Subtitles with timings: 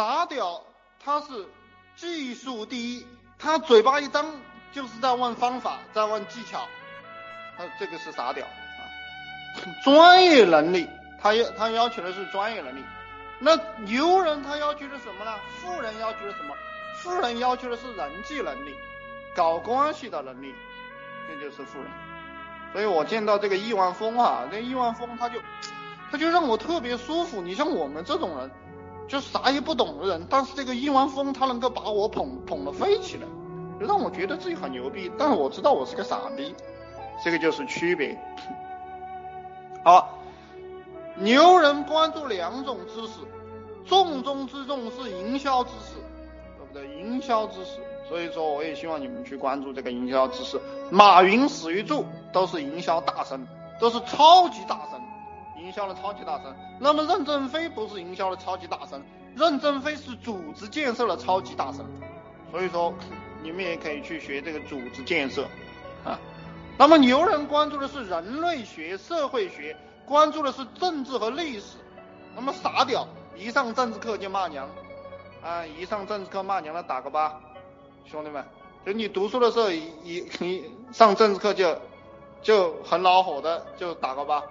[0.00, 0.62] 傻屌
[1.04, 1.46] 他是
[1.94, 3.06] 技术第一，
[3.38, 4.24] 他嘴巴一张
[4.72, 6.66] 就是在问方法，在问技巧，
[7.58, 8.80] 他这个是傻屌啊。
[9.84, 10.88] 专业能力，
[11.20, 12.82] 他要他要求的是专业能力。
[13.40, 15.34] 那牛人他要求的什么呢？
[15.58, 16.56] 富人要求的什么？
[16.94, 18.74] 富人要求的是人际能力，
[19.34, 20.54] 搞关系的能力，
[21.28, 21.90] 这就是富人。
[22.72, 25.38] 所以我见到这个亿万富翁啊，这亿万富翁他就
[26.10, 27.42] 他就让我特别舒服。
[27.42, 28.50] 你像我们这种人，
[29.10, 33.26] 就啥也不懂的人，但是这个亿万富翁他能够把我捧捧得飞起来，
[33.80, 35.10] 让我觉得自己很牛逼。
[35.18, 36.54] 但是我知道我是个傻逼，
[37.24, 38.16] 这个就是区别。
[39.84, 40.16] 好。
[41.16, 43.18] 牛人关注两种知识，
[43.84, 45.96] 重中之重是营销知识，
[46.56, 46.98] 对不对？
[46.98, 50.58] 营销知识，所以说我也希望你们去关注这个营销知识。
[50.90, 53.46] 马云、史玉柱都是营销大神，
[53.78, 54.99] 都是超级大神，
[55.62, 56.54] 营销的超级大神。
[56.78, 59.02] 那么任正非不是营销的超级大神，
[59.36, 61.84] 任正非是组织建设的超级大神。
[62.50, 62.92] 所以说
[63.42, 65.44] 你们也可以去学这个组织建设
[66.04, 66.18] 啊。
[66.78, 69.76] 那么牛人关注的是人类学、社会学。
[70.06, 71.76] 关注的是政治和历史，
[72.34, 74.68] 那么傻屌，一上政治课就骂娘，
[75.40, 77.40] 啊，一上政治课骂娘的打个八，
[78.04, 78.44] 兄弟们，
[78.84, 81.78] 就你读书的时候一一上政治课就
[82.42, 84.42] 就很恼火的就打个八，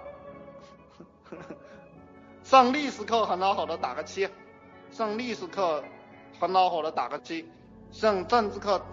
[2.50, 4.28] 上历史课很恼火的打个七，
[4.90, 5.84] 上历史课
[6.40, 7.48] 很恼火的打个七，
[7.92, 8.84] 上政治课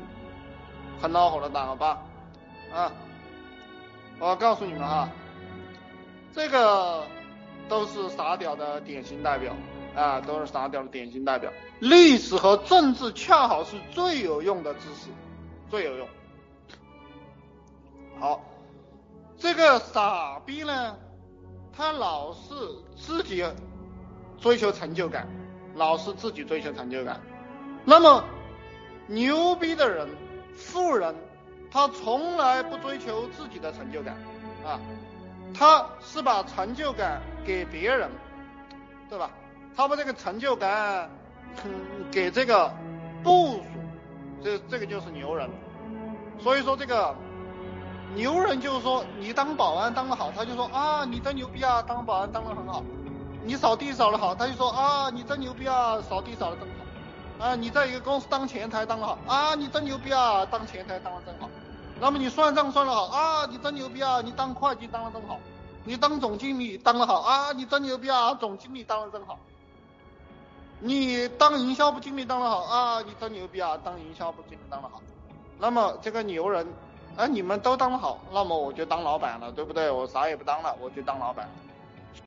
[0.98, 2.02] 很恼火的打个八，
[2.72, 2.90] 啊，
[4.18, 5.10] 我告诉你们啊。
[6.32, 7.04] 这个
[7.68, 9.54] 都是傻屌的典型代表
[9.94, 11.52] 啊，都是傻屌的典型代表。
[11.80, 15.10] 历史和政治恰好是最有用的知识，
[15.68, 16.08] 最有用。
[18.18, 18.42] 好，
[19.36, 20.96] 这个傻逼呢，
[21.80, 22.50] 他老是
[22.94, 23.42] 自己
[24.38, 25.26] 追求成就感，
[25.74, 27.18] 老是自己追求成就感。
[27.86, 28.22] 那么
[29.06, 30.06] 牛逼的人，
[30.54, 31.14] 富人，
[31.70, 34.14] 他从来不追求自己的成就感
[34.62, 34.78] 啊。
[35.54, 38.10] 他是把成就感给别人，
[39.08, 39.30] 对吧？
[39.74, 41.08] 他把这个成就感
[42.12, 42.70] 给这个
[43.24, 43.62] 部属，
[44.44, 45.48] 这这个就是牛人。
[46.40, 47.16] 所以说这个
[48.14, 52.82] 牛人就是说，你当保安当得好，他就说啊，你真牛逼啊，当保安当得很好。
[53.44, 57.46] 你扫地扫得好，他就说啊，你真牛逼啊，扫地扫得真好。
[57.46, 61.48] 啊，你在一个公司当前台当得好，啊，你真牛逼啊，当前台当得真好。
[62.00, 64.22] 那么你算账算得好啊，你真牛逼啊！
[64.22, 65.38] 你当会计当的真好，
[65.84, 68.32] 你当总经理当的好啊，你真牛逼啊！
[68.34, 69.38] 总经理当的真好，
[70.78, 73.76] 你当营销部经理当的好啊，你真牛逼啊！
[73.84, 75.02] 当营销部经理当的好。
[75.58, 76.66] 那么这个牛人，
[77.16, 79.90] 那，你们都当的好，那么我就当老板了，对不对？
[79.90, 81.48] 我啥也不当了，我就当老板。